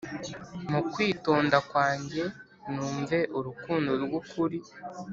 [0.71, 2.23] Mu kwitonda kwanjye
[2.73, 4.59] numve Urukundo rw'ukuri.